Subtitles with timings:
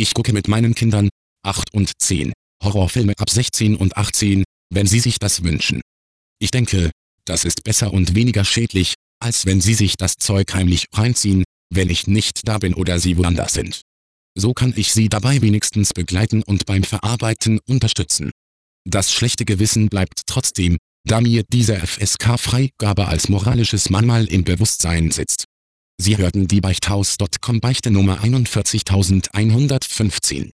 [0.00, 1.10] Ich gucke mit meinen Kindern,
[1.42, 2.32] 8 und 10,
[2.64, 5.82] Horrorfilme ab 16 und 18, wenn sie sich das wünschen.
[6.38, 6.90] Ich denke,
[7.26, 11.90] das ist besser und weniger schädlich, als wenn sie sich das Zeug heimlich reinziehen, wenn
[11.90, 13.82] ich nicht da bin oder sie woanders sind.
[14.34, 18.30] So kann ich sie dabei wenigstens begleiten und beim Verarbeiten unterstützen.
[18.88, 25.44] Das schlechte Gewissen bleibt trotzdem, da mir diese FSK-Freigabe als moralisches Manual im Bewusstsein sitzt.
[26.00, 30.50] Sie hörten die Beichthaus.com Beichte Nummer 41115.